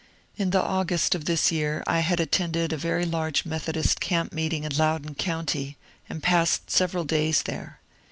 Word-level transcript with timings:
In 0.35 0.49
the 0.49 0.63
Au 0.65 0.83
gust 0.83 1.13
of 1.13 1.25
this 1.25 1.51
year 1.51 1.83
I 1.85 1.99
had 1.99 2.19
attended 2.19 2.73
a 2.73 2.75
very 2.77 3.05
large 3.05 3.45
Methodist 3.45 3.99
caipp 3.99 4.33
meeting 4.33 4.63
in 4.63 4.75
Loudoun 4.75 5.13
County, 5.13 5.77
and 6.09 6.23
passed 6.23 6.71
several 6.71 7.03
days 7.03 7.43
there. 7.43 7.79